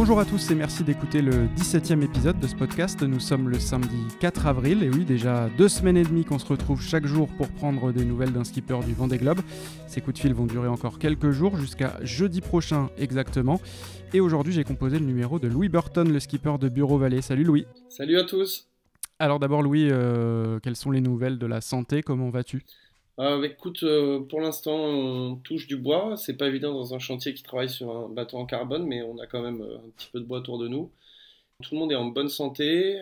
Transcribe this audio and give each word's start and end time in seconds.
Bonjour 0.00 0.20
à 0.20 0.24
tous 0.24 0.52
et 0.52 0.54
merci 0.54 0.84
d'écouter 0.84 1.22
le 1.22 1.48
17e 1.56 2.04
épisode 2.04 2.38
de 2.38 2.46
ce 2.46 2.54
podcast. 2.54 3.02
Nous 3.02 3.18
sommes 3.18 3.48
le 3.48 3.58
samedi 3.58 3.96
4 4.20 4.46
avril 4.46 4.84
et 4.84 4.90
oui, 4.90 5.04
déjà 5.04 5.50
deux 5.58 5.68
semaines 5.68 5.96
et 5.96 6.04
demie 6.04 6.24
qu'on 6.24 6.38
se 6.38 6.46
retrouve 6.46 6.80
chaque 6.80 7.04
jour 7.04 7.26
pour 7.36 7.48
prendre 7.48 7.90
des 7.90 8.04
nouvelles 8.04 8.32
d'un 8.32 8.44
skipper 8.44 8.78
du 8.86 8.94
Vendée 8.94 9.18
Globe. 9.18 9.40
Ces 9.88 10.00
coups 10.00 10.14
de 10.14 10.20
fil 10.20 10.34
vont 10.34 10.46
durer 10.46 10.68
encore 10.68 11.00
quelques 11.00 11.32
jours 11.32 11.56
jusqu'à 11.56 11.96
jeudi 12.02 12.40
prochain 12.40 12.90
exactement. 12.96 13.60
Et 14.14 14.20
aujourd'hui, 14.20 14.52
j'ai 14.52 14.62
composé 14.62 15.00
le 15.00 15.04
numéro 15.04 15.40
de 15.40 15.48
Louis 15.48 15.68
Burton, 15.68 16.08
le 16.08 16.20
skipper 16.20 16.58
de 16.60 16.68
Bureau 16.68 16.96
Vallée. 16.96 17.20
Salut 17.20 17.42
Louis. 17.42 17.66
Salut 17.88 18.18
à 18.18 18.22
tous. 18.22 18.68
Alors 19.18 19.40
d'abord 19.40 19.62
Louis, 19.62 19.88
euh, 19.90 20.60
quelles 20.60 20.76
sont 20.76 20.92
les 20.92 21.00
nouvelles 21.00 21.38
de 21.38 21.46
la 21.46 21.60
santé? 21.60 22.04
Comment 22.04 22.30
vas-tu? 22.30 22.62
Euh, 23.18 23.42
écoute, 23.42 23.82
euh, 23.82 24.20
pour 24.20 24.40
l'instant, 24.40 24.76
on 24.76 25.36
touche 25.36 25.66
du 25.66 25.76
bois. 25.76 26.16
C'est 26.16 26.36
pas 26.36 26.46
évident 26.46 26.72
dans 26.72 26.94
un 26.94 26.98
chantier 27.00 27.34
qui 27.34 27.42
travaille 27.42 27.68
sur 27.68 27.90
un 27.90 28.08
bateau 28.08 28.36
en 28.38 28.46
carbone, 28.46 28.86
mais 28.86 29.02
on 29.02 29.18
a 29.18 29.26
quand 29.26 29.42
même 29.42 29.60
euh, 29.62 29.78
un 29.78 29.90
petit 29.96 30.08
peu 30.12 30.20
de 30.20 30.24
bois 30.24 30.38
autour 30.38 30.58
de 30.58 30.68
nous. 30.68 30.90
Tout 31.62 31.74
le 31.74 31.80
monde 31.80 31.92
est 31.92 31.96
en 31.96 32.06
bonne 32.06 32.28
santé, 32.28 33.00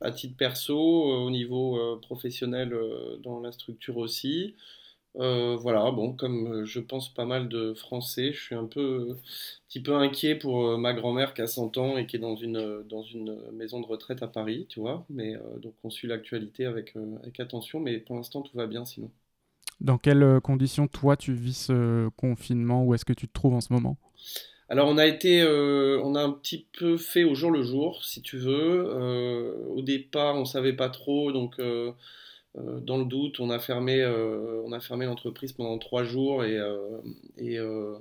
à 0.00 0.10
titre 0.10 0.36
perso, 0.36 0.76
au 0.76 1.30
niveau 1.30 1.98
professionnel, 2.02 2.76
dans 3.22 3.40
la 3.40 3.52
structure 3.52 3.96
aussi. 3.98 4.56
Euh, 5.18 5.56
voilà, 5.56 5.90
bon, 5.92 6.12
comme 6.12 6.46
euh, 6.46 6.64
je 6.66 6.78
pense 6.78 7.12
pas 7.12 7.24
mal 7.24 7.48
de 7.48 7.72
Français, 7.72 8.32
je 8.32 8.40
suis 8.40 8.54
un 8.54 8.66
peu, 8.66 9.08
un 9.12 9.16
petit 9.68 9.80
peu 9.80 9.94
inquiet 9.94 10.34
pour 10.34 10.66
euh, 10.66 10.76
ma 10.76 10.92
grand-mère 10.92 11.32
qui 11.32 11.40
a 11.40 11.46
100 11.46 11.78
ans 11.78 11.96
et 11.96 12.06
qui 12.06 12.16
est 12.16 12.20
dans 12.20 12.36
une, 12.36 12.82
dans 12.82 13.02
une 13.02 13.38
maison 13.52 13.80
de 13.80 13.86
retraite 13.86 14.22
à 14.22 14.28
Paris, 14.28 14.66
tu 14.68 14.80
vois. 14.80 15.06
Mais 15.08 15.34
donc 15.62 15.74
on 15.84 15.90
suit 15.90 16.06
l'actualité 16.08 16.66
avec, 16.66 16.94
avec 17.22 17.40
attention, 17.40 17.80
mais 17.80 17.98
pour 17.98 18.16
l'instant 18.16 18.42
tout 18.42 18.56
va 18.56 18.66
bien 18.66 18.84
sinon. 18.84 19.10
Dans 19.80 19.98
quelles 19.98 20.40
conditions 20.42 20.86
toi 20.86 21.16
tu 21.16 21.32
vis 21.32 21.66
ce 21.66 22.08
confinement? 22.16 22.84
Où 22.84 22.94
est-ce 22.94 23.04
que 23.04 23.12
tu 23.12 23.28
te 23.28 23.32
trouves 23.32 23.54
en 23.54 23.60
ce 23.60 23.72
moment? 23.72 23.96
Alors 24.68 24.88
on 24.88 24.98
a 24.98 25.06
été, 25.06 25.44
on 25.44 26.14
a 26.14 26.22
un 26.22 26.30
petit 26.30 26.66
peu 26.78 26.96
fait 26.96 27.24
au 27.24 27.34
jour 27.34 27.50
le 27.50 27.62
jour, 27.62 28.04
si 28.04 28.20
tu 28.20 28.36
veux. 28.36 29.64
au 29.68 29.80
départ, 29.82 30.36
on 30.36 30.44
savait 30.44 30.74
pas 30.74 30.88
trop, 30.88 31.32
donc 31.32 31.58
euh, 31.58 31.92
dans 32.56 32.98
le 32.98 33.04
doute, 33.04 33.40
on 33.40 33.50
a 33.50 33.58
fermé, 33.58 34.00
euh, 34.00 34.62
on 34.64 34.72
a 34.72 34.80
fermé 34.80 35.06
l'entreprise 35.06 35.52
pendant 35.52 35.78
trois 35.78 36.04
jours 36.04 36.44
et, 36.44 36.56
euh, 36.58 37.98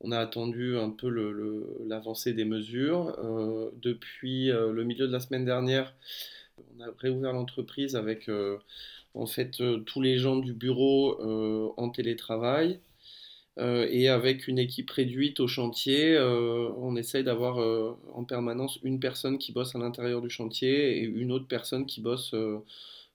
on 0.00 0.10
a 0.10 0.18
attendu 0.18 0.76
un 0.76 0.90
peu 0.90 1.08
l'avancée 1.86 2.32
des 2.32 2.44
mesures. 2.44 3.16
depuis 3.80 4.46
le 4.48 4.82
milieu 4.82 5.06
de 5.06 5.12
la 5.12 5.20
semaine 5.20 5.44
dernière, 5.44 5.94
on 6.58 6.82
a 6.82 6.86
réouvert 6.98 7.32
l'entreprise 7.32 7.94
avec 7.94 8.28
en 9.14 9.26
fait 9.26 9.62
tous 9.86 10.00
les 10.00 10.18
gens 10.18 10.36
du 10.36 10.54
bureau 10.54 11.72
en 11.76 11.88
télétravail. 11.90 12.80
et 13.58 14.08
avec 14.08 14.48
une 14.48 14.58
équipe 14.58 14.90
réduite 14.90 15.38
au 15.38 15.46
chantier, 15.46 16.18
on 16.18 16.96
essaye 16.96 17.22
d'avoir 17.22 17.58
en 18.12 18.24
permanence 18.24 18.80
une 18.82 18.98
personne 18.98 19.38
qui 19.38 19.52
bosse 19.52 19.76
à 19.76 19.78
l'intérieur 19.78 20.20
du 20.20 20.30
chantier 20.30 20.98
et 20.98 21.02
une 21.02 21.30
autre 21.30 21.46
personne 21.46 21.86
qui 21.86 22.00
bosse 22.00 22.34
euh, 22.34 22.58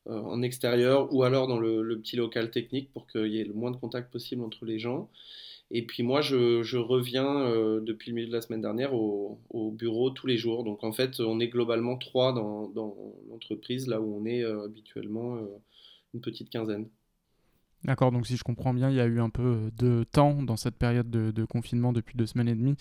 en 0.09 0.41
extérieur 0.41 1.13
ou 1.13 1.23
alors 1.23 1.47
dans 1.47 1.59
le, 1.59 2.00
petit 2.00 2.16
local 2.16 2.52
technique 2.52 2.91
pour 2.94 3.08
qu'il 3.08 3.27
y 3.27 3.39
ait 3.39 3.44
le 3.44 3.53
moins 3.53 3.72
de 3.72 3.77
contact 3.77 4.11
possible 4.11 4.44
entre 4.44 4.66
les 4.66 4.80
gens. 4.80 5.09
Et 5.69 5.86
puis 5.86 6.02
moi, 6.03 6.22
je, 6.22 6.77
reviens 6.77 7.41
euh, 7.41 7.81
depuis 7.81 8.11
le 8.11 8.16
milieu 8.16 8.27
de 8.27 8.33
la 8.33 8.41
semaine 8.41 8.61
dernière 8.61 8.94
au, 8.94 9.39
bureau 9.72 10.09
tous 10.11 10.27
les 10.27 10.38
jours. 10.38 10.64
Donc 10.64 10.83
en 10.83 10.94
fait, 10.94 11.19
on 11.19 11.39
est 11.39 11.49
globalement 11.49 11.97
trois 11.97 12.33
dans, 12.33 12.72
l'entreprise, 13.30 13.88
là 13.88 13.99
où 13.99 14.17
on 14.22 14.25
est 14.25 14.44
euh, 14.44 14.66
habituellement 14.66 15.39
une 16.14 16.21
petite 16.21 16.49
quinzaine. 16.49 16.88
D'accord, 17.83 18.11
donc 18.11 18.25
si 18.25 18.36
je 18.36 18.44
comprends 18.44 18.73
bien, 18.73 18.89
il 18.89 18.95
y 18.95 19.00
a 19.00 19.06
eu 19.06 19.20
un 19.20 19.30
peu 19.30 19.70
de 19.78 20.03
temps 20.11 20.42
dans 20.42 20.58
cette 20.58 20.75
période 20.75 21.09
de, 21.09 21.45
confinement 21.45 21.94
depuis 21.94 22.17
deux 22.17 22.25
semaines 22.25 22.50
et 22.50 22.56
demie. 22.56 22.75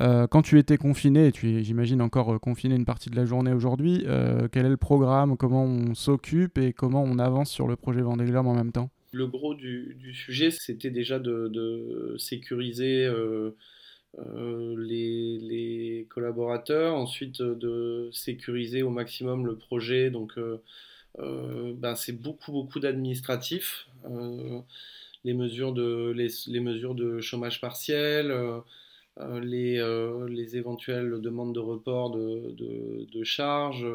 Euh, 0.00 0.26
quand 0.26 0.42
tu 0.42 0.58
étais 0.58 0.76
confiné, 0.76 1.26
et 1.26 1.32
tu 1.32 1.50
es, 1.50 1.62
j'imagine, 1.62 2.00
encore 2.00 2.34
euh, 2.34 2.38
confiné 2.38 2.74
une 2.74 2.84
partie 2.84 3.10
de 3.10 3.16
la 3.16 3.24
journée 3.24 3.52
aujourd'hui, 3.52 4.04
euh, 4.06 4.48
quel 4.50 4.64
est 4.64 4.70
le 4.70 4.76
programme, 4.76 5.36
comment 5.36 5.64
on 5.64 5.94
s'occupe 5.94 6.58
et 6.58 6.72
comment 6.72 7.02
on 7.02 7.18
avance 7.18 7.50
sur 7.50 7.68
le 7.68 7.76
projet 7.76 8.00
Vendée 8.00 8.34
en 8.34 8.54
même 8.54 8.72
temps? 8.72 8.90
Le 9.12 9.26
gros 9.26 9.54
du, 9.54 9.96
sujet, 10.14 10.50
c'était 10.50 10.90
déjà 10.90 11.18
de, 11.18 12.16
sécuriser 12.18 13.08
les, 14.16 15.38
les, 15.38 16.06
collaborateurs, 16.08 16.94
ensuite 16.94 17.42
de 17.42 18.08
sécuriser 18.12 18.82
au 18.82 18.90
maximum 18.90 19.46
le 19.46 19.56
projet, 19.56 20.10
donc 20.10 20.32
euh, 20.38 20.62
ben, 21.18 21.94
c'est 21.96 22.12
beaucoup, 22.12 22.52
beaucoup 22.52 22.80
d'administratifs. 22.80 23.86
Euh, 24.04 24.60
les, 25.24 25.34
mesures 25.34 25.72
de, 25.72 26.12
les, 26.12 26.60
mesures 26.60 26.94
de 26.94 27.20
chômage 27.20 27.60
partiel, 27.60 28.30
euh, 28.30 28.60
les, 29.40 29.82
les, 30.28 30.56
éventuelles 30.56 31.20
demandes 31.20 31.54
de 31.54 31.60
report 31.60 32.10
de 32.10 33.24
charges. 33.24 33.86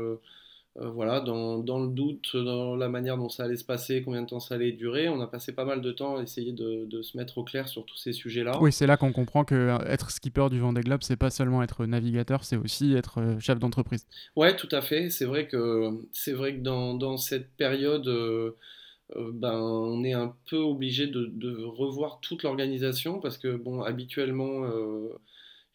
Euh, 0.80 0.90
voilà, 0.90 1.20
dans, 1.20 1.60
dans, 1.60 1.80
le 1.80 1.90
doute, 1.90 2.36
dans 2.36 2.76
la 2.76 2.90
manière 2.90 3.16
dont 3.16 3.30
ça 3.30 3.44
allait 3.44 3.58
se 3.58 3.64
passer, 3.64 4.02
combien 4.02 4.24
de 4.24 4.28
temps 4.28 4.40
ça 4.40 4.56
allait 4.56 4.72
durer, 4.72 5.08
on 5.08 5.22
a 5.22 5.28
passé 5.28 5.54
pas 5.54 5.66
mal 5.66 5.82
de 5.82 5.92
temps 5.92 6.18
à 6.18 6.24
essayer 6.24 6.52
de, 6.52 6.86
de 6.86 7.02
se 7.04 7.16
mettre 7.16 7.38
au 7.38 7.44
clair 7.44 7.68
sur 7.68 7.86
tous 7.86 7.98
ces 7.98 8.12
sujets-là. 8.12 8.58
Oui, 8.60 8.72
c'est 8.72 8.88
là 8.88 8.98
qu'on 8.98 9.12
comprend 9.12 9.44
que 9.44 9.54
euh, 9.54 9.78
être 9.86 10.10
skipper 10.10 10.48
du 10.50 10.60
Vendée 10.60 10.82
Globe, 10.82 11.02
c'est 11.04 11.16
pas 11.16 11.30
seulement 11.30 11.62
être 11.62 11.86
navigateur, 11.86 12.44
c'est 12.44 12.58
aussi 12.58 12.96
être 12.96 13.20
euh, 13.20 13.40
chef 13.40 13.60
d'entreprise. 13.60 14.08
Ouais, 14.36 14.56
tout 14.56 14.70
à 14.72 14.82
fait. 14.82 15.12
C'est 15.12 15.26
vrai 15.26 15.48
que 15.48 15.92
c'est 16.12 16.34
vrai 16.34 16.56
que 16.56 16.62
dans, 16.62 16.96
dans 16.96 17.18
cette 17.18 17.52
période, 17.56 18.10
ben, 19.16 19.54
on 19.54 20.04
est 20.04 20.14
un 20.14 20.36
peu 20.50 20.58
obligé 20.58 21.06
de, 21.06 21.30
de 21.36 21.64
revoir 21.64 22.20
toute 22.20 22.42
l'organisation 22.42 23.20
parce 23.20 23.38
que 23.38 23.56
bon, 23.56 23.84
habituellement 23.84 24.64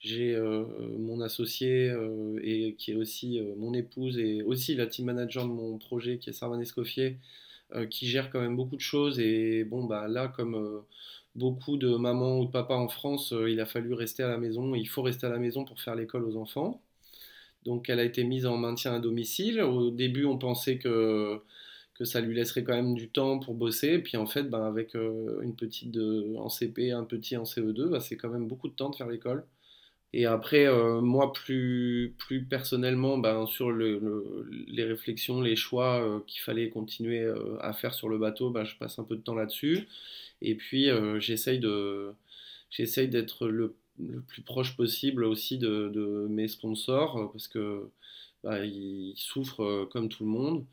j'ai 0.00 0.34
euh, 0.34 0.64
mon 0.98 1.20
associé 1.20 1.90
euh, 1.90 2.38
et 2.42 2.74
qui 2.76 2.92
est 2.92 2.94
aussi 2.94 3.40
euh, 3.40 3.54
mon 3.56 3.74
épouse 3.74 4.18
et 4.18 4.42
aussi 4.42 4.74
la 4.76 4.86
team 4.86 5.06
manager 5.06 5.44
de 5.44 5.50
mon 5.52 5.78
projet 5.78 6.18
qui 6.18 6.30
est 6.30 6.32
Sarvan 6.32 6.60
Escoffier 6.60 7.18
qui 7.90 8.06
gère 8.08 8.30
quand 8.30 8.40
même 8.40 8.56
beaucoup 8.56 8.76
de 8.76 8.80
choses 8.80 9.20
et 9.20 9.62
bon 9.64 9.84
bah 9.84 10.08
là 10.08 10.28
comme 10.28 10.82
beaucoup 11.34 11.76
de 11.76 11.96
mamans 11.96 12.40
ou 12.40 12.46
de 12.46 12.50
papas 12.50 12.76
en 12.76 12.88
France, 12.88 13.34
il 13.48 13.60
a 13.60 13.66
fallu 13.66 13.92
rester 13.92 14.22
à 14.22 14.28
la 14.28 14.38
maison, 14.38 14.74
il 14.74 14.86
faut 14.88 15.02
rester 15.02 15.26
à 15.26 15.30
la 15.30 15.38
maison 15.38 15.64
pour 15.66 15.78
faire 15.80 15.94
l'école 15.94 16.24
aux 16.24 16.36
enfants. 16.36 16.80
Donc 17.64 17.90
elle 17.90 18.00
a 18.00 18.04
été 18.04 18.24
mise 18.24 18.46
en 18.46 18.56
maintien 18.56 18.94
à 18.94 19.00
domicile. 19.00 19.60
Au 19.62 19.90
début, 19.90 20.24
on 20.24 20.38
pensait 20.38 20.78
que, 20.78 21.40
que 21.94 22.04
ça 22.06 22.20
lui 22.22 22.34
laisserait 22.34 22.64
quand 22.64 22.74
même 22.74 22.94
du 22.94 23.08
temps 23.10 23.38
pour 23.38 23.54
bosser. 23.54 23.98
Puis 23.98 24.16
en 24.16 24.26
fait, 24.26 24.44
ben, 24.44 24.64
avec 24.64 24.94
une 24.94 25.54
petite 25.56 25.96
en 26.38 26.48
CP, 26.48 26.92
un 26.92 27.04
petit 27.04 27.36
en 27.36 27.44
CE2, 27.44 27.90
bah, 27.90 28.00
c'est 28.00 28.16
quand 28.16 28.30
même 28.30 28.48
beaucoup 28.48 28.68
de 28.68 28.74
temps 28.74 28.90
de 28.90 28.96
faire 28.96 29.08
l'école. 29.08 29.44
Et 30.14 30.24
après, 30.24 30.66
euh, 30.66 31.00
moi, 31.02 31.32
plus, 31.32 32.14
plus 32.18 32.42
personnellement, 32.44 33.18
ben, 33.18 33.46
sur 33.46 33.70
le, 33.70 34.48
les 34.66 34.84
réflexions, 34.84 35.40
les 35.42 35.56
choix 35.56 36.02
euh, 36.02 36.20
qu'il 36.26 36.40
fallait 36.40 36.70
continuer 36.70 37.20
euh, 37.20 37.58
à 37.60 37.74
faire 37.74 37.92
sur 37.92 38.08
le 38.08 38.16
bateau, 38.18 38.50
ben, 38.50 38.64
je 38.64 38.76
passe 38.76 38.98
un 38.98 39.04
peu 39.04 39.16
de 39.16 39.20
temps 39.20 39.34
là-dessus. 39.34 39.86
Et 40.40 40.54
puis, 40.54 40.88
j'essaye 41.20 41.60
j'essaye 42.70 43.08
d'être 43.08 43.48
le, 43.48 43.74
le, 43.98 44.20
plus 44.22 44.42
proche 44.42 44.76
possible 44.76 45.24
aussi 45.24 45.58
de, 45.58 45.88
de 45.88 46.26
mes 46.30 46.48
sponsors, 46.48 47.30
parce 47.32 47.48
que 47.48 47.90
ben, 48.44 48.64
ils 48.64 49.14
souffrent 49.16 49.88
comme 49.92 50.08
tout 50.08 50.24
le 50.24 50.30
monde. 50.30 50.64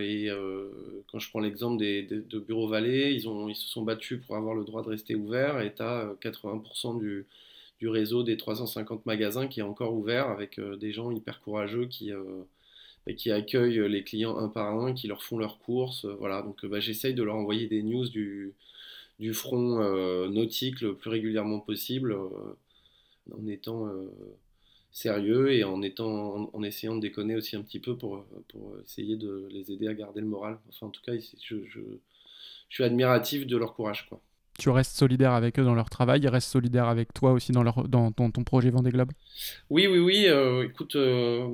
et 0.00 0.28
quand 1.10 1.18
je 1.18 1.28
prends 1.30 1.40
l'exemple 1.40 1.78
des, 1.78 2.02
de 2.04 2.38
Bureau 2.38 2.68
Vallée, 2.68 3.12
ils, 3.12 3.26
ils 3.50 3.56
se 3.56 3.68
sont 3.68 3.82
battus 3.82 4.20
pour 4.24 4.36
avoir 4.36 4.54
le 4.54 4.64
droit 4.64 4.82
de 4.82 4.88
rester 4.90 5.14
ouvert, 5.16 5.60
et 5.60 5.74
tu 5.74 5.82
as 5.82 6.14
80% 6.22 7.00
du 7.00 7.26
du 7.78 7.88
réseau 7.88 8.22
des 8.22 8.36
350 8.36 9.06
magasins 9.06 9.48
qui 9.48 9.60
est 9.60 9.64
encore 9.64 9.94
ouvert 9.94 10.28
avec 10.28 10.58
euh, 10.58 10.76
des 10.76 10.92
gens 10.92 11.10
hyper 11.10 11.40
courageux 11.40 11.86
qui, 11.86 12.12
euh, 12.12 12.44
bah, 13.06 13.12
accueillent 13.34 13.88
les 13.88 14.04
clients 14.04 14.38
un 14.38 14.48
par 14.48 14.78
un, 14.78 14.94
qui 14.94 15.08
leur 15.08 15.22
font 15.22 15.38
leurs 15.38 15.58
courses. 15.58 16.04
Euh, 16.04 16.14
voilà, 16.14 16.42
donc 16.42 16.64
bah, 16.66 16.80
j'essaye 16.80 17.14
de 17.14 17.22
leur 17.22 17.36
envoyer 17.36 17.66
des 17.66 17.82
news 17.82 18.08
du, 18.08 18.54
front 19.32 19.78
nautique 20.28 20.80
le 20.80 20.94
plus 20.96 21.10
régulièrement 21.10 21.60
possible 21.60 22.16
en 23.32 23.46
étant 23.46 23.88
sérieux 24.92 25.52
et 25.52 25.64
en, 25.64 25.82
essayant 25.82 26.96
de 26.96 27.00
déconner 27.00 27.36
aussi 27.36 27.56
un 27.56 27.62
petit 27.62 27.78
peu 27.80 27.96
pour, 27.96 28.24
essayer 28.84 29.16
de 29.16 29.48
les 29.50 29.72
aider 29.72 29.88
à 29.88 29.94
garder 29.94 30.20
le 30.20 30.26
moral. 30.26 30.58
Enfin, 30.68 30.88
en 30.88 30.90
tout 30.90 31.02
cas, 31.02 31.12
je, 31.16 31.56
je, 31.66 31.80
suis 32.70 32.84
admiratif 32.84 33.46
de 33.46 33.56
leur 33.56 33.74
courage. 33.74 34.08
Tu 34.58 34.70
restes 34.70 34.96
solidaire 34.96 35.32
avec 35.32 35.58
eux 35.58 35.64
dans 35.64 35.74
leur 35.74 35.90
travail, 35.90 36.20
ils 36.20 36.28
restent 36.28 36.50
solidaires 36.50 36.88
avec 36.88 37.12
toi 37.12 37.32
aussi 37.32 37.52
dans, 37.52 37.62
leur, 37.62 37.88
dans 37.88 38.12
ton, 38.12 38.30
projet 38.44 38.70
Vendée 38.70 38.90
Globe? 38.90 39.10
Oui, 39.70 39.86
oui, 39.86 39.98
oui. 39.98 40.26
Euh, 40.26 40.64
écoute, 40.64 40.96
euh, 40.96 41.48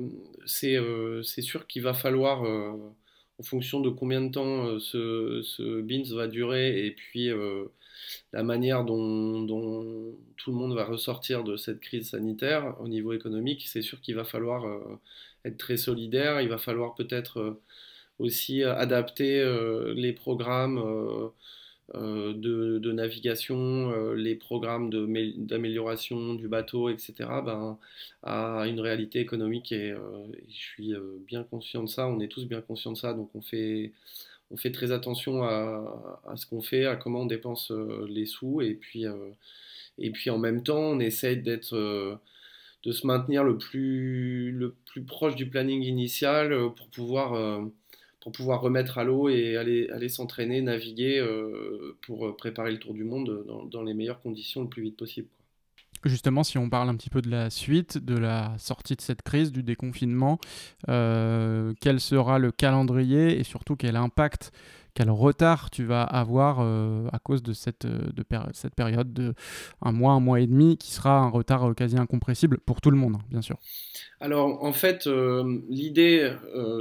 euh, 0.63 1.23
c'est 1.23 1.41
sûr 1.41 1.65
qu'il 1.67 1.81
va 1.81 1.93
falloir, 1.93 2.43
en 2.43 3.43
fonction 3.43 3.79
de 3.79 3.89
combien 3.89 4.21
de 4.21 4.29
temps 4.31 4.79
ce, 4.79 5.41
ce 5.43 5.81
BINS 5.81 6.13
va 6.15 6.27
durer 6.27 6.85
et 6.85 6.91
puis 6.91 7.29
la 8.33 8.43
manière 8.43 8.85
dont, 8.85 9.41
dont, 9.41 10.15
tout 10.37 10.51
le 10.51 10.57
monde 10.57 10.75
va 10.75 10.85
ressortir 10.85 11.43
de 11.43 11.57
cette 11.57 11.79
crise 11.79 12.09
sanitaire 12.09 12.75
au 12.79 12.87
niveau 12.87 13.13
économique, 13.13 13.65
c'est 13.67 13.81
sûr 13.81 13.99
qu'il 14.01 14.15
va 14.15 14.23
falloir 14.23 14.65
être 15.43 15.57
très 15.57 15.77
solidaire. 15.77 16.41
Il 16.41 16.49
va 16.49 16.59
falloir 16.59 16.93
peut-être 16.93 17.57
aussi 18.19 18.63
adapter 18.63 19.43
les 19.95 20.13
programmes 20.13 21.31
de, 21.93 22.91
navigation, 22.91 24.13
les 24.13 24.35
programmes 24.35 24.89
d'amélioration 25.37 26.35
du 26.35 26.47
bateau, 26.47 26.89
etc., 26.89 27.13
ben, 27.45 27.77
à 28.23 28.67
une 28.67 28.79
réalité 28.79 29.19
économique. 29.19 29.71
Et, 29.71 29.93
je 30.49 30.53
suis 30.53 30.93
bien 31.27 31.43
conscient 31.43 31.83
de 31.83 31.89
ça, 31.89 32.07
on 32.07 32.19
est 32.19 32.27
tous 32.27 32.45
bien 32.45 32.61
conscients 32.61 32.91
de 32.93 32.97
ça, 32.97 33.13
donc 33.13 33.29
on 33.35 33.41
fait, 33.41 33.91
on 34.51 34.57
fait 34.57 34.71
très 34.71 34.91
attention 34.91 35.43
à, 35.43 36.21
à 36.27 36.37
ce 36.37 36.45
qu'on 36.45 36.61
fait, 36.61 36.85
à 36.85 36.95
comment 36.95 37.21
on 37.21 37.25
dépense 37.25 37.71
les 38.07 38.25
sous, 38.25 38.61
et 38.61 38.73
puis, 38.75 39.05
et 39.97 40.11
puis 40.11 40.29
en 40.29 40.37
même 40.37 40.63
temps, 40.63 40.79
on 40.79 40.99
essaye 40.99 41.41
d'être 41.41 42.19
de 42.83 42.91
se 42.91 43.05
maintenir 43.05 43.43
le 43.43 43.57
plus, 43.57 44.51
le 44.51 44.75
plus 44.85 45.03
proche 45.03 45.35
du 45.35 45.47
planning 45.47 45.83
initial 45.83 46.51
euh, 46.53 46.69
pour 46.69 46.87
pouvoir, 46.87 47.33
euh, 47.33 47.61
pour 48.21 48.31
pouvoir 48.31 48.61
remettre 48.61 48.97
à 48.97 49.03
l'eau 49.03 49.29
et 49.29 49.57
aller, 49.57 49.89
aller 49.89 50.09
s'entraîner, 50.09 50.61
naviguer 50.61 51.19
euh, 51.19 51.97
pour 52.05 52.35
préparer 52.37 52.71
le 52.71 52.79
tour 52.79 52.93
du 52.93 53.03
monde 53.03 53.43
dans, 53.47 53.65
dans, 53.65 53.83
les 53.83 53.93
meilleures 53.93 54.21
conditions 54.21 54.61
le 54.61 54.69
plus 54.69 54.83
vite 54.83 54.97
possible. 54.97 55.27
Justement, 56.05 56.43
si 56.43 56.57
on 56.57 56.69
parle 56.69 56.89
un 56.89 56.95
petit 56.95 57.09
peu 57.09 57.21
de 57.21 57.29
la 57.29 57.49
suite, 57.49 57.97
de 57.97 58.17
la 58.17 58.55
sortie 58.57 58.95
de 58.95 59.01
cette 59.01 59.21
crise, 59.21 59.51
du 59.51 59.61
déconfinement, 59.61 60.39
quel 60.87 61.99
sera 61.99 62.39
le 62.39 62.51
calendrier 62.51 63.39
et 63.39 63.43
surtout 63.43 63.75
quel 63.75 63.95
impact 63.95 64.51
quel 64.93 65.09
retard 65.09 65.69
tu 65.69 65.85
vas 65.85 66.03
avoir 66.03 66.59
euh, 66.59 67.07
à 67.11 67.19
cause 67.19 67.43
de 67.43 67.53
cette, 67.53 67.85
euh, 67.85 68.11
de 68.13 68.23
cette 68.53 68.75
période 68.75 69.13
de 69.13 69.33
un 69.81 69.91
mois, 69.91 70.13
un 70.13 70.19
mois 70.19 70.39
et 70.39 70.47
demi, 70.47 70.77
qui 70.77 70.91
sera 70.91 71.19
un 71.19 71.29
retard 71.29 71.69
euh, 71.69 71.73
quasi 71.73 71.97
incompressible 71.97 72.59
pour 72.59 72.81
tout 72.81 72.91
le 72.91 72.97
monde, 72.97 73.15
hein, 73.15 73.25
bien 73.29 73.41
sûr. 73.41 73.57
Alors 74.19 74.63
en 74.63 74.73
fait, 74.73 75.07
l'idée, 75.69 76.31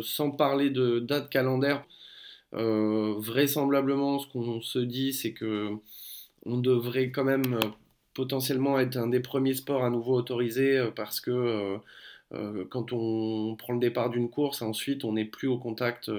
sans 0.03 0.31
parler 0.31 0.71
de 0.71 0.99
date 0.99 1.31
calendaire, 1.31 1.85
vraisemblablement, 2.53 4.19
ce 4.19 4.27
qu'on 4.27 4.61
se 4.61 4.79
dit, 4.79 5.13
c'est 5.13 5.33
que 5.33 5.71
on 6.45 6.59
devrait 6.59 7.11
quand 7.11 7.25
même 7.25 7.59
potentiellement 8.15 8.79
être 8.79 8.97
un 8.97 9.07
des 9.07 9.21
premiers 9.21 9.55
sports 9.55 9.85
à 9.85 9.91
nouveau 9.91 10.15
autorisés 10.15 10.91
parce 10.95 11.21
que 11.21 11.79
quand 12.69 12.93
on 12.93 13.57
prend 13.57 13.73
le 13.73 13.81
départ 13.81 14.11
d'une 14.11 14.29
course, 14.29 14.61
ensuite 14.61 15.05
on 15.05 15.15
n'est 15.15 15.25
plus 15.25 15.49
au 15.49 15.59
contact 15.59 16.11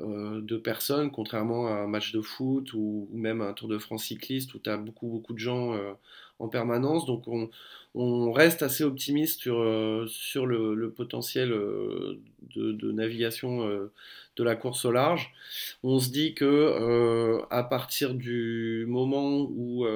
de 0.00 0.56
personnes, 0.56 1.10
contrairement 1.10 1.68
à 1.68 1.72
un 1.72 1.86
match 1.86 2.12
de 2.12 2.20
foot 2.20 2.72
ou, 2.74 3.08
même 3.12 3.40
un 3.40 3.52
Tour 3.52 3.68
de 3.68 3.78
France 3.78 4.04
cycliste 4.04 4.54
où 4.54 4.58
tu 4.58 4.68
as 4.68 4.76
beaucoup, 4.76 5.06
beaucoup 5.06 5.32
de 5.32 5.38
gens 5.38 5.74
euh, 5.74 5.92
en 6.38 6.48
permanence. 6.48 7.06
Donc 7.06 7.28
on, 7.28 8.32
reste 8.32 8.62
assez 8.62 8.82
optimiste 8.82 9.40
sur, 9.40 9.60
euh, 9.60 10.06
sur 10.08 10.46
le, 10.46 10.90
potentiel 10.90 11.50
de, 11.50 12.92
navigation 12.92 13.68
de 14.36 14.44
la 14.44 14.56
course 14.56 14.84
au 14.84 14.90
large. 14.90 15.32
On 15.84 16.00
se 16.00 16.10
dit 16.10 16.34
que 16.34 17.40
à 17.50 17.62
partir 17.62 18.14
du 18.14 18.84
moment 18.88 19.42
où 19.42 19.86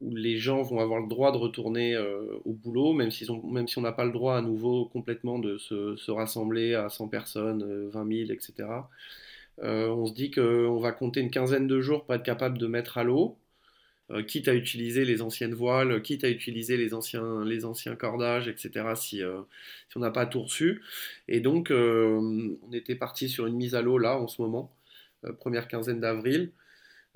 où 0.00 0.14
les 0.16 0.38
gens 0.38 0.62
vont 0.62 0.80
avoir 0.80 1.00
le 1.00 1.08
droit 1.08 1.32
de 1.32 1.36
retourner 1.38 1.96
au 2.44 2.52
boulot, 2.52 2.92
même, 2.92 3.10
si 3.10 3.26
on 3.30 3.80
n'a 3.80 3.92
pas 3.92 4.04
le 4.04 4.12
droit 4.12 4.36
à 4.36 4.42
nouveau 4.42 4.86
complètement 4.86 5.38
de 5.38 5.58
se, 5.58 6.10
rassembler 6.10 6.74
à 6.74 6.88
100 6.88 7.08
personnes, 7.08 7.88
20 7.90 8.08
000, 8.26 8.30
etc. 8.32 8.68
on 9.62 10.06
se 10.06 10.12
dit 10.14 10.30
qu'on 10.30 10.78
va 10.80 10.92
compter 10.92 11.20
une 11.20 11.30
quinzaine 11.30 11.66
de 11.66 11.80
jours 11.80 12.04
pour 12.04 12.14
être 12.14 12.22
capable 12.22 12.58
de 12.58 12.66
mettre 12.66 12.98
à 12.98 13.04
l'eau, 13.04 13.36
euh, 14.10 14.24
quitte 14.24 14.48
à 14.48 14.54
utiliser 14.54 15.04
les 15.04 15.22
anciennes 15.22 15.54
voiles, 15.54 16.02
quitte 16.02 16.24
à 16.24 16.28
utiliser 16.30 16.76
les 16.76 16.94
anciens, 16.94 17.94
cordages, 17.96 18.48
etc., 18.48 18.94
si, 18.96 19.22
euh, 19.22 19.40
si 19.88 19.96
on 19.96 20.00
n'a 20.00 20.10
pas 20.10 20.26
tout 20.26 20.42
reçu. 20.42 20.82
Et 21.28 21.40
donc, 21.40 21.70
euh, 21.70 22.18
on 22.62 22.72
était 22.72 22.96
parti 22.96 23.28
sur 23.28 23.46
une 23.46 23.54
mise 23.54 23.74
à 23.76 23.82
l'eau 23.82 23.98
là, 23.98 24.18
en 24.18 24.26
ce 24.26 24.42
moment, 24.42 24.72
première 25.38 25.68
quinzaine 25.68 26.00
d'avril. 26.00 26.50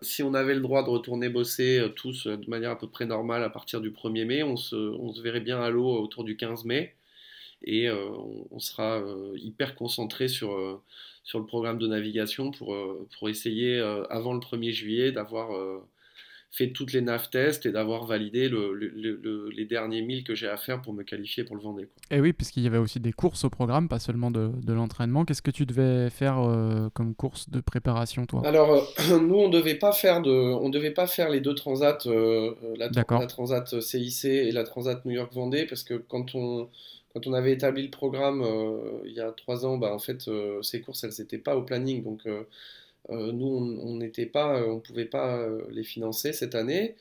Si 0.02 0.22
on 0.22 0.34
avait 0.34 0.54
le 0.54 0.60
droit 0.60 0.82
de 0.82 0.90
retourner 0.90 1.28
bosser 1.28 1.78
euh, 1.78 1.88
tous 1.88 2.26
euh, 2.26 2.36
de 2.36 2.48
manière 2.50 2.70
à 2.72 2.78
peu 2.78 2.88
près 2.88 3.06
normale 3.06 3.44
à 3.44 3.50
partir 3.50 3.80
du 3.80 3.90
1er 3.90 4.24
mai, 4.24 4.42
on 4.42 4.56
se, 4.56 5.20
verrait 5.22 5.40
bien 5.40 5.60
à 5.60 5.70
l'eau 5.70 5.88
autour 6.00 6.24
du 6.24 6.36
15 6.36 6.64
mai. 6.64 6.94
Et 7.62 7.88
euh, 7.88 8.10
on, 8.50 8.58
sera 8.58 9.02
hyper 9.36 9.74
concentré 9.74 10.28
sur, 10.28 10.82
sur 11.22 11.38
le 11.38 11.46
programme 11.46 11.78
de 11.78 11.86
navigation 11.86 12.50
pour, 12.50 12.76
pour 13.18 13.28
essayer 13.30 13.80
avant 14.10 14.34
le 14.34 14.40
1er 14.40 14.70
juillet 14.70 15.12
d'avoir 15.12 15.50
fait 16.54 16.68
toutes 16.70 16.92
les 16.92 17.00
NAV 17.00 17.30
tests 17.30 17.66
et 17.66 17.72
d'avoir 17.72 18.06
validé 18.06 18.48
les 18.48 19.64
derniers 19.64 20.02
milles 20.02 20.22
que 20.22 20.36
j'ai 20.36 20.46
à 20.46 20.56
faire 20.56 20.80
pour 20.80 20.92
me 20.92 21.02
qualifier 21.02 21.42
pour 21.42 21.56
le 21.56 21.62
Vendée. 21.62 21.88
Et 22.12 22.20
oui, 22.20 22.32
puisqu'il 22.32 22.62
y 22.62 22.68
avait 22.68 22.78
aussi 22.78 23.00
des 23.00 23.12
courses 23.12 23.44
au 23.44 23.50
programme, 23.50 23.88
pas 23.88 23.98
seulement 23.98 24.30
de, 24.30 24.72
l'entraînement. 24.72 25.24
Qu'est-ce 25.24 25.42
que 25.42 25.50
tu 25.50 25.66
devais 25.66 26.10
faire 26.10 26.38
euh, 26.38 26.88
comme 26.94 27.14
course 27.16 27.50
de 27.50 27.60
préparation, 27.60 28.24
toi? 28.26 28.42
Alors, 28.44 28.72
euh, 28.72 29.18
nous, 29.20 29.34
on 29.34 29.48
devait 29.48 29.74
pas 29.74 29.90
faire 29.90 30.22
de, 30.22 30.30
on 30.30 30.68
devait 30.68 30.92
pas 30.92 31.08
faire 31.08 31.28
les 31.28 31.40
deux 31.40 31.56
transats, 31.56 31.98
euh, 32.06 32.54
la, 32.76 32.88
la, 32.88 33.26
transat 33.26 33.80
CIC 33.80 34.24
et 34.26 34.52
la 34.52 34.62
transat 34.62 35.04
New 35.04 35.12
York 35.12 35.32
Vendée, 35.32 35.66
parce 35.66 35.82
que 35.82 35.94
quand 35.94 36.36
on 36.36 36.68
quand 37.12 37.28
on 37.28 37.32
avait 37.32 37.52
établi 37.52 37.84
le 37.84 37.90
programme 37.90 38.44
il 39.04 39.12
y 39.12 39.20
a 39.20 39.30
trois 39.30 39.64
ans, 39.64 39.78
bah, 39.78 39.94
en 39.94 40.00
fait, 40.00 40.28
ces 40.62 40.80
courses, 40.80 41.04
elles 41.04 41.12
n'étaient 41.20 41.38
pas 41.38 41.56
au 41.56 41.62
planning, 41.62 42.02
donc 42.02 42.26
euh, 43.10 43.32
nous, 43.32 43.46
on 43.46 43.96
n'était 43.96 44.26
pas, 44.26 44.58
euh, 44.60 44.68
on 44.68 44.80
pouvait 44.80 45.04
pas 45.04 45.38
euh, 45.38 45.66
les 45.70 45.84
financer 45.84 46.32
cette 46.32 46.54
année. 46.54 46.96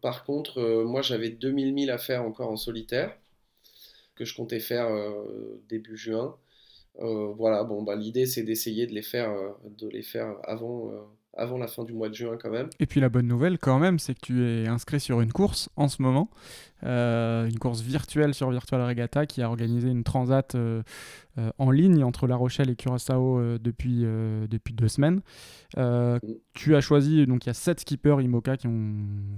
Par 0.00 0.24
contre, 0.24 0.60
moi, 0.84 1.02
j'avais 1.02 1.30
2000 1.30 1.74
milles 1.74 1.90
à 1.90 1.98
faire 1.98 2.22
encore 2.24 2.50
en 2.50 2.56
solitaire 2.56 3.16
que 4.14 4.24
je 4.24 4.34
comptais 4.36 4.60
faire 4.60 4.88
début 5.68 5.96
juin. 5.96 6.36
voilà, 6.98 7.64
bon, 7.64 7.82
bah, 7.82 7.96
l'idée 7.96 8.26
c'est 8.26 8.42
d'essayer 8.42 8.86
de 8.86 8.92
les 8.94 9.02
faire, 9.02 9.32
de 9.78 9.88
les 9.88 10.02
faire 10.02 10.36
avant, 10.44 10.92
avant 11.36 11.58
la 11.58 11.68
fin 11.68 11.84
du 11.84 11.92
mois 11.92 12.08
de 12.08 12.14
juin 12.14 12.36
quand 12.40 12.50
même. 12.50 12.68
Et 12.80 12.86
puis 12.86 13.00
la 13.00 13.08
bonne 13.08 13.26
nouvelle 13.26 13.58
quand 13.58 13.78
même, 13.78 13.98
c'est 13.98 14.14
que 14.14 14.20
tu 14.20 14.46
es 14.46 14.66
inscrit 14.66 15.00
sur 15.00 15.20
une 15.20 15.32
course 15.32 15.68
en 15.76 15.88
ce 15.88 16.02
moment, 16.02 16.28
euh, 16.84 17.46
une 17.46 17.58
course 17.58 17.82
virtuelle 17.82 18.34
sur 18.34 18.50
Virtual 18.50 18.82
Regatta 18.82 19.26
qui 19.26 19.42
a 19.42 19.48
organisé 19.48 19.88
une 19.88 20.02
transat 20.02 20.54
euh, 20.54 20.82
euh, 21.38 21.50
en 21.58 21.70
ligne 21.70 22.02
entre 22.02 22.26
La 22.26 22.36
Rochelle 22.36 22.70
et 22.70 22.76
Curaçao 22.76 23.58
depuis, 23.58 24.02
depuis 24.02 24.74
deux 24.74 24.88
semaines. 24.88 25.20
tu 26.54 26.76
as 26.76 26.80
choisi, 26.80 27.26
donc 27.26 27.46
il 27.46 27.48
y 27.48 27.50
a 27.50 27.54
sept 27.54 27.80
skippers 27.80 28.20
IMOCA 28.20 28.56
qui 28.56 28.66
ont, 28.66 28.94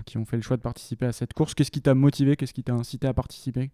qui 0.07 0.17
ont 0.19 0.25
fait 0.25 0.37
le 0.37 0.43
choix 0.43 0.57
de 0.57 0.63
participer 0.63 1.07
à 1.07 1.13
cette 1.13 1.35
course. 1.35 1.55
Qu'est-ce 1.55 1.71
qui 1.71 1.83
t'a 1.83 1.95
motivé? 1.95 2.37
Qu'est-ce 2.37 2.55
qui 2.55 2.63
t'a 2.65 2.75
incité 2.75 3.07
à 3.07 3.15
participer? 3.15 3.71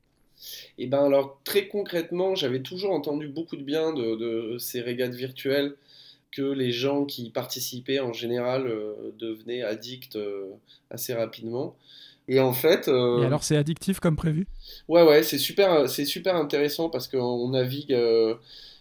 Et 0.79 0.85
eh 0.85 0.87
ben 0.87 1.05
alors 1.05 1.41
très 1.43 1.67
concrètement, 1.67 2.37
j'avais 2.37 2.63
toujours 2.63 2.93
entendu 2.93 3.27
beaucoup 3.27 3.57
de 3.57 3.65
bien 3.65 3.93
de, 3.93 4.15
de 4.53 4.59
ces 4.59 4.81
régates 4.81 5.15
virtuelles 5.15 5.75
que 6.33 6.43
les 6.43 6.73
gens 6.73 7.05
qui 7.05 7.31
participaient 7.31 8.01
en 8.01 8.13
général 8.13 8.67
euh, 8.67 9.13
devenaient 9.19 9.63
addicts 9.63 10.17
euh, 10.17 10.47
assez 10.91 11.15
rapidement. 11.15 11.75
Et 12.29 12.41
en 12.41 12.53
fait. 12.53 12.89
Euh, 12.89 13.23
Et 13.23 13.25
alors, 13.25 13.43
c'est 13.43 13.57
addictif 13.57 14.01
comme 14.01 14.17
prévu? 14.17 14.47
Ouais, 14.89 15.03
ouais, 15.03 15.23
c'est 15.23 15.39
super, 15.39 15.89
c'est 15.89 16.05
super 16.05 16.37
intéressant 16.37 16.91
parce 16.91 17.09
qu'on 17.09 17.49
navigue, 17.49 17.97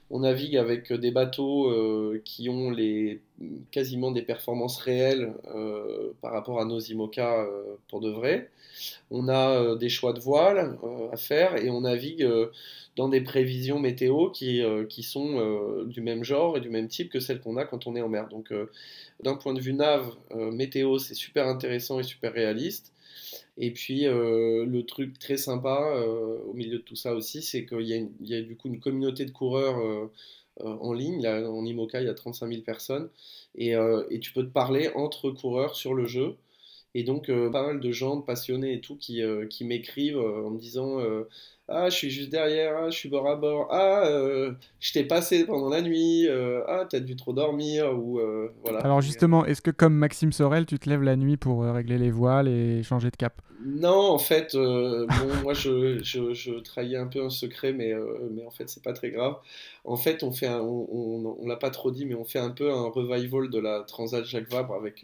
on 0.09 0.19
navigue 0.19 0.57
avec 0.57 0.91
des 0.91 1.11
bateaux 1.11 1.73
qui 2.25 2.49
ont 2.49 2.71
les, 2.71 3.21
quasiment 3.71 4.11
des 4.11 4.21
performances 4.21 4.79
réelles 4.79 5.33
par 6.21 6.33
rapport 6.33 6.59
à 6.59 6.65
nos 6.65 6.79
IMOCA 6.79 7.47
pour 7.87 8.01
de 8.01 8.09
vrai. 8.09 8.49
On 9.11 9.29
a 9.29 9.75
des 9.75 9.89
choix 9.89 10.13
de 10.13 10.19
voile 10.19 10.77
à 11.11 11.17
faire 11.17 11.55
et 11.57 11.69
on 11.69 11.81
navigue 11.81 12.27
dans 12.97 13.07
des 13.07 13.21
prévisions 13.21 13.79
météo 13.79 14.31
qui, 14.31 14.61
euh, 14.61 14.85
sont 15.03 15.39
euh, 15.39 15.85
du 15.85 16.01
même 16.01 16.23
genre 16.23 16.57
et 16.57 16.59
du 16.59 16.69
même 16.69 16.87
type 16.87 17.11
que 17.11 17.19
celles 17.19 17.39
qu'on 17.39 17.55
a 17.55 17.63
quand 17.63 17.87
on 17.87 17.95
est 17.95 18.01
en 18.01 18.09
mer. 18.09 18.27
Donc, 18.27 18.51
euh, 18.51 18.69
d'un 19.21 19.35
point 19.35 19.53
de 19.53 19.61
vue 19.61 19.73
nav, 19.73 20.15
météo, 20.51 20.97
c'est 20.97 21.13
super 21.13 21.47
intéressant 21.47 21.99
et 21.99 22.03
super 22.03 22.33
réaliste. 22.33 22.91
Et 23.57 23.71
puis, 23.71 24.03
le 24.05 24.81
truc 24.81 25.17
très 25.19 25.37
sympa 25.37 26.03
au 26.47 26.53
milieu 26.53 26.77
de 26.77 26.83
tout 26.83 26.95
ça 26.95 27.15
aussi, 27.15 27.41
c'est 27.41 27.65
qu'il 27.65 27.81
y, 27.81 28.35
a 28.35 28.41
du 28.41 28.55
coup 28.55 28.67
une 28.67 28.79
communauté 28.79 29.25
de 29.25 29.31
coureurs 29.31 30.09
en 30.63 30.93
ligne. 30.93 31.27
en 31.27 31.65
IMOCA, 31.65 32.01
il 32.01 32.05
y 32.05 32.09
a 32.09 32.13
35 32.13 32.49
000 32.49 32.61
personnes. 32.61 33.09
Et, 33.55 33.73
tu 34.21 34.31
peux 34.33 34.43
te 34.43 34.51
parler 34.51 34.89
entre 34.95 35.31
coureurs 35.31 35.75
sur 35.75 35.93
le 35.95 36.05
jeu. 36.05 36.35
Et 36.93 37.03
donc, 37.03 37.27
pas 37.27 37.63
mal 37.63 37.79
de 37.79 37.91
gens 37.91 38.21
passionnés 38.21 38.73
et 38.73 38.81
tout 38.81 38.97
qui, 38.97 39.21
qui 39.49 39.65
m'écrivent 39.65 40.19
en 40.19 40.49
me 40.51 40.57
disant 40.57 40.99
ah, 41.69 41.89
je 41.89 41.95
suis 41.95 42.09
juste 42.09 42.29
derrière, 42.29 42.77
ah, 42.77 42.89
je 42.89 42.97
suis 42.97 43.09
bord 43.09 43.27
à 43.27 43.35
bord, 43.35 43.67
ah, 43.71 44.05
euh, 44.05 44.53
je 44.79 44.93
t'ai 44.93 45.03
passé 45.03 45.45
pendant 45.45 45.67
la 45.67 45.81
nuit, 45.81 46.25
euh, 46.27 46.63
ah, 46.65 46.85
t'as 46.89 47.01
dû 47.01 47.17
trop 47.17 47.33
dormir, 47.33 47.91
ou 47.93 48.19
euh, 48.19 48.53
voilà. 48.63 48.79
Alors 48.79 49.01
justement, 49.01 49.45
est-ce 49.45 49.61
que 49.61 49.71
comme 49.71 49.93
Maxime 49.93 50.31
Sorel, 50.31 50.65
tu 50.65 50.79
te 50.79 50.89
lèves 50.89 51.03
la 51.03 51.17
nuit 51.17 51.35
pour 51.35 51.63
régler 51.63 51.97
les 51.97 52.09
voiles 52.09 52.47
et 52.47 52.83
changer 52.83 53.09
de 53.09 53.17
cap? 53.17 53.41
Non, 53.65 54.11
en 54.11 54.19
fait, 54.19 54.53
bon, 54.53 55.07
moi 55.43 55.53
je, 55.53 56.01
je, 56.03 56.33
je, 56.33 56.51
trahis 56.59 56.95
un 56.95 57.07
peu 57.07 57.23
un 57.23 57.29
secret, 57.29 57.73
mais, 57.73 57.91
mais 58.31 58.45
en 58.45 58.51
fait, 58.51 58.69
c'est 58.69 58.83
pas 58.83 58.93
très 58.93 59.09
grave. 59.09 59.35
En 59.83 59.97
fait, 59.97 60.21
on 60.21 60.31
fait, 60.31 60.45
un, 60.45 60.61
on, 60.61 61.37
on, 61.39 61.47
l'a 61.47 61.55
pas 61.55 61.71
trop 61.71 61.89
dit, 61.89 62.05
mais 62.05 62.13
on 62.13 62.23
fait 62.23 62.39
un 62.39 62.51
peu 62.51 62.71
un 62.71 62.87
revival 62.87 63.49
de 63.49 63.59
la 63.59 63.81
Transat 63.81 64.23
Jacques 64.23 64.49
Vabre 64.51 64.75
avec, 64.75 65.03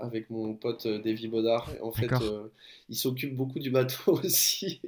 avec 0.00 0.28
mon 0.30 0.54
pote 0.54 0.86
Davy 0.86 1.28
Baudard. 1.28 1.70
En 1.80 1.92
fait, 1.92 2.10
il 2.88 2.96
s'occupe 2.96 3.36
beaucoup 3.36 3.60
du 3.60 3.70
bateau 3.70 4.18
aussi, 4.24 4.80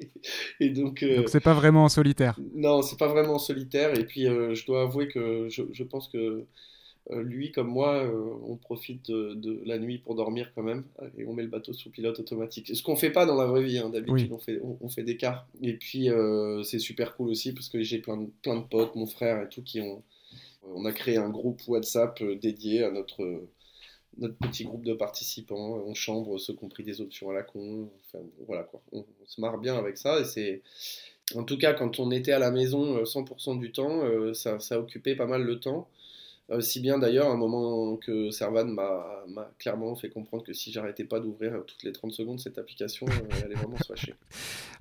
et 0.58 0.70
donc 0.70 1.04
donc 1.16 1.28
c'est 1.28 1.40
pas 1.40 1.54
vraiment 1.54 1.84
en 1.84 1.88
solitaire. 1.88 2.38
Non, 2.54 2.82
c'est 2.82 2.98
pas 2.98 3.08
vraiment 3.08 3.34
en 3.34 3.38
solitaire. 3.38 3.98
Et 3.98 4.04
puis 4.04 4.26
euh, 4.26 4.54
je 4.54 4.66
dois 4.66 4.82
avouer 4.82 5.08
que 5.08 5.48
je, 5.48 5.82
pense 5.82 6.08
que 6.08 6.44
lui 7.10 7.52
comme 7.52 7.68
moi, 7.68 8.02
on 8.46 8.56
profite 8.56 9.10
de, 9.10 9.62
la 9.66 9.78
nuit 9.78 9.98
pour 9.98 10.14
dormir 10.14 10.52
quand 10.54 10.62
même, 10.62 10.84
et 11.18 11.26
on 11.26 11.34
met 11.34 11.42
le 11.42 11.48
bateau 11.48 11.72
sous 11.72 11.90
pilote 11.90 12.18
automatique. 12.18 12.74
Ce 12.74 12.82
qu'on 12.82 12.96
fait 12.96 13.10
pas 13.10 13.26
dans 13.26 13.36
la 13.36 13.46
vraie 13.46 13.62
vie, 13.62 13.78
hein. 13.78 13.90
d'habitude 13.90 14.32
on, 14.32 14.38
fait, 14.38 14.60
on, 14.80 14.88
fait 14.88 15.02
des 15.02 15.16
quarts. 15.16 15.46
Et 15.60 15.74
puis 15.74 16.08
c'est 16.64 16.78
super 16.78 17.14
cool 17.16 17.28
aussi 17.28 17.52
parce 17.52 17.68
que 17.68 17.82
j'ai 17.82 17.98
plein 17.98 18.16
de, 18.16 18.28
plein 18.42 18.56
de 18.56 18.64
potes, 18.64 18.94
mon 18.94 19.06
frère 19.06 19.42
et 19.42 19.48
tout, 19.48 19.62
qui 19.62 19.80
ont... 19.80 20.02
On 20.74 20.86
a 20.86 20.92
créé 20.92 21.18
un 21.18 21.28
groupe 21.28 21.60
WhatsApp 21.68 22.22
dédié 22.40 22.84
à 22.84 22.90
notre 22.90 23.22
notre 24.18 24.36
petit 24.36 24.64
groupe 24.64 24.84
de 24.84 24.94
participants 24.94 25.82
en 25.86 25.94
chambre, 25.94 26.38
ceux 26.38 26.54
qui 26.54 26.64
ont 26.64 26.68
pris 26.68 26.84
des 26.84 27.00
options 27.00 27.30
à 27.30 27.34
la 27.34 27.42
con. 27.42 27.88
voilà 28.46 28.62
quoi. 28.64 28.80
On, 28.92 29.04
se 29.26 29.40
marre 29.40 29.58
bien 29.58 29.76
avec 29.76 29.96
ça. 29.96 30.20
Et 30.20 30.24
c'est. 30.24 30.62
En 31.34 31.44
tout 31.44 31.56
cas, 31.56 31.72
quand 31.72 32.00
on 32.00 32.10
était 32.10 32.32
à 32.32 32.38
la 32.38 32.50
maison 32.50 33.02
100% 33.02 33.56
euh, 33.56 33.58
du 33.58 33.72
temps, 33.72 34.04
euh, 34.04 34.34
ça, 34.34 34.60
ça, 34.60 34.78
occupait 34.78 35.16
pas 35.16 35.26
mal 35.26 35.42
le 35.42 35.58
temps. 35.58 35.88
Euh, 36.50 36.60
si 36.60 36.80
bien 36.80 36.98
d'ailleurs, 36.98 37.30
un 37.30 37.36
moment 37.36 37.96
que 37.96 38.30
Servan 38.30 38.66
m'a 38.66 39.50
clairement 39.58 39.94
fait 39.96 40.10
comprendre 40.10 40.44
que 40.44 40.52
si 40.52 40.70
j'arrêtais 40.72 41.04
pas 41.04 41.18
d'ouvrir 41.18 41.64
toutes 41.66 41.82
les 41.84 41.92
30 41.92 42.12
secondes 42.12 42.38
cette 42.38 42.58
application, 42.58 43.06
elle 43.30 43.44
allait 43.44 43.54
vraiment 43.54 43.78
se 43.78 43.86
fâcher. 43.86 44.14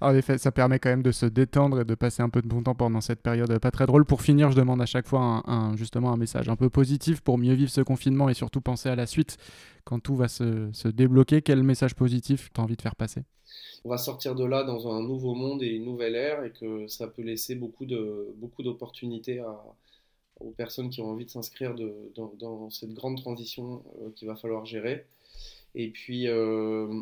En 0.01 0.13
effet, 0.13 0.37
ça 0.37 0.51
permet 0.51 0.79
quand 0.79 0.89
même 0.89 1.03
de 1.03 1.13
se 1.13 1.25
détendre 1.25 1.79
et 1.79 1.85
de 1.85 1.95
passer 1.95 2.21
un 2.21 2.29
peu 2.29 2.41
de 2.41 2.47
bon 2.47 2.61
temps 2.61 2.75
pendant 2.75 2.99
cette 2.99 3.21
période 3.21 3.57
pas 3.59 3.71
très 3.71 3.85
drôle. 3.85 4.03
Pour 4.03 4.21
finir, 4.21 4.51
je 4.51 4.57
demande 4.57 4.81
à 4.81 4.85
chaque 4.85 5.07
fois 5.07 5.43
un, 5.45 5.77
justement 5.77 6.11
un 6.11 6.17
message 6.17 6.49
un 6.49 6.57
peu 6.57 6.69
positif 6.69 7.21
pour 7.21 7.37
mieux 7.37 7.53
vivre 7.53 7.71
ce 7.71 7.79
confinement 7.79 8.27
et 8.27 8.33
surtout 8.33 8.59
penser 8.59 8.89
à 8.89 8.95
la 8.95 9.05
suite 9.05 9.37
quand 9.85 9.99
tout 9.99 10.17
va 10.17 10.27
se, 10.27 10.69
se 10.73 10.89
débloquer. 10.89 11.41
Quel 11.41 11.63
message 11.63 11.95
positif 11.95 12.49
tu 12.53 12.59
as 12.59 12.63
envie 12.65 12.75
de 12.75 12.81
faire 12.81 12.97
passer? 12.97 13.21
On 13.85 13.89
va 13.89 13.97
sortir 13.97 14.35
de 14.35 14.43
là 14.43 14.63
dans 14.63 14.93
un 14.93 15.01
nouveau 15.01 15.35
monde 15.35 15.63
et 15.63 15.67
une 15.67 15.85
nouvelle 15.85 16.15
ère 16.15 16.43
et 16.43 16.51
que 16.51 16.87
ça 16.87 17.07
peut 17.07 17.21
laisser 17.21 17.55
beaucoup 17.55 17.85
de 17.85 18.33
beaucoup 18.37 18.63
d'opportunités 18.63 19.39
à, 19.39 19.55
aux 20.43 20.51
personnes 20.51 20.89
qui 20.89 21.01
ont 21.01 21.09
envie 21.09 21.25
de 21.25 21.29
s'inscrire 21.29 21.75
dans, 22.15 22.69
cette 22.69 22.93
grande 22.93 23.17
transition 23.17 23.83
euh, 24.01 24.09
qu'il 24.11 24.27
va 24.27 24.35
falloir 24.35 24.65
gérer. 24.65 25.05
Et 25.75 25.89
puis, 25.89 26.27
euh, 26.27 27.01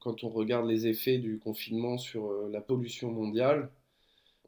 quand 0.00 0.24
on 0.24 0.28
regarde 0.28 0.66
les 0.66 0.86
effets 0.86 1.18
du 1.18 1.38
confinement 1.38 1.98
sur 1.98 2.30
euh, 2.30 2.48
la 2.50 2.60
pollution 2.60 3.10
mondiale, 3.10 3.70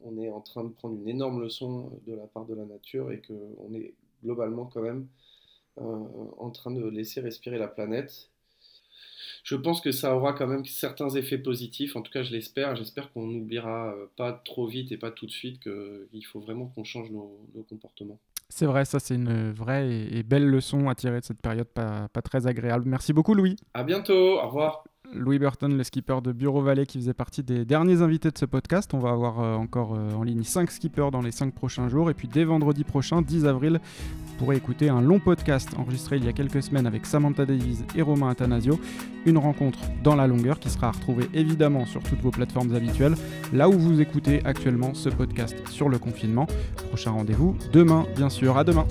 on 0.03 0.17
est 0.17 0.29
en 0.29 0.41
train 0.41 0.63
de 0.63 0.69
prendre 0.69 0.95
une 0.95 1.09
énorme 1.09 1.41
leçon 1.41 1.91
de 2.07 2.13
la 2.13 2.25
part 2.27 2.45
de 2.45 2.55
la 2.55 2.65
nature 2.65 3.11
et 3.11 3.21
qu'on 3.21 3.73
est 3.73 3.93
globalement 4.23 4.65
quand 4.65 4.81
même 4.81 5.07
en 5.77 6.49
train 6.49 6.71
de 6.71 6.85
laisser 6.89 7.21
respirer 7.21 7.57
la 7.57 7.69
planète 7.69 8.29
je 9.49 9.55
pense 9.55 9.81
que 9.81 9.91
ça 9.91 10.15
aura 10.15 10.33
quand 10.33 10.45
même 10.45 10.63
certains 10.63 11.09
effets 11.09 11.39
positifs. 11.39 11.95
En 11.95 12.03
tout 12.03 12.11
cas, 12.11 12.21
je 12.21 12.31
l'espère. 12.31 12.75
J'espère 12.75 13.11
qu'on 13.11 13.25
n'oubliera 13.25 13.95
euh, 13.95 14.05
pas 14.15 14.31
trop 14.31 14.67
vite 14.67 14.91
et 14.91 14.97
pas 14.97 15.09
tout 15.09 15.25
de 15.25 15.31
suite 15.31 15.59
qu'il 15.59 16.25
faut 16.31 16.39
vraiment 16.39 16.67
qu'on 16.67 16.83
change 16.83 17.09
nos, 17.09 17.35
comportements. 17.67 18.19
C'est 18.47 18.67
vrai, 18.67 18.85
ça 18.85 18.99
c'est 18.99 19.15
une 19.15 19.51
vraie 19.51 19.89
et, 20.11 20.21
belle 20.21 20.47
leçon 20.47 20.87
à 20.87 20.93
tirer 20.93 21.19
de 21.19 21.25
cette 21.25 21.41
période 21.41 21.67
pas, 21.67 22.09
pas 22.13 22.21
très 22.21 22.45
agréable. 22.45 22.83
Merci 22.87 23.11
beaucoup 23.11 23.33
Louis. 23.33 23.55
À 23.73 23.83
bientôt, 23.83 24.39
au 24.39 24.47
revoir. 24.47 24.83
Louis 25.13 25.39
Burton, 25.39 25.75
le 25.75 25.83
skipper 25.83 26.21
de 26.21 26.31
Bureau 26.31 26.61
Valley 26.61 26.85
qui 26.85 26.99
faisait 26.99 27.15
partie 27.15 27.41
des 27.41 27.65
derniers 27.65 28.03
invités 28.03 28.29
de 28.29 28.37
ce 28.37 28.45
podcast. 28.45 28.93
On 28.93 28.99
va 28.99 29.09
avoir 29.09 29.39
euh, 29.39 29.55
encore 29.55 29.95
euh, 29.95 30.13
en 30.13 30.21
ligne 30.21 30.43
5 30.43 30.69
skippers 30.69 31.09
dans 31.11 31.21
les 31.21 31.31
5 31.31 31.55
prochains 31.55 31.89
jours. 31.89 32.11
Et 32.11 32.13
puis 32.13 32.27
dès 32.27 32.43
vendredi 32.43 32.83
prochain, 32.83 33.23
10 33.23 33.47
avril, 33.47 33.79
pourrez 34.39 34.55
écouter 34.55 34.87
un 34.87 35.01
long 35.01 35.19
podcast 35.19 35.69
enregistré 35.77 36.15
il 36.15 36.23
y 36.23 36.29
a 36.29 36.33
quelques 36.33 36.63
semaines 36.63 36.87
avec 36.87 37.05
Samantha 37.05 37.45
Davies 37.45 37.79
et 37.93 38.01
Romain 38.01 38.29
Atanasio. 38.29 38.79
Une 39.25 39.37
rencontre 39.37 39.79
dans 40.01 40.15
la 40.15 40.27
longueur 40.27 40.59
qui 40.59 40.69
sera 40.69 40.91
retrouvée 40.91 41.29
évidemment 41.33 41.85
sur 41.85 42.01
toutes 42.01 42.21
vos 42.21 42.31
plateformes 42.31 42.73
habituelles, 42.73 43.15
là 43.51 43.67
où 43.67 43.73
vous 43.73 43.99
écoutez 43.99 44.41
actuellement 44.45 44.93
ce 44.93 45.09
podcast 45.09 45.57
sur 45.67 45.89
le 45.89 45.99
confinement. 45.99 46.47
Prochain 46.87 47.11
rendez-vous 47.11 47.57
demain, 47.73 48.05
bien 48.15 48.29
sûr. 48.29 48.57
À 48.57 48.63
demain. 48.63 48.85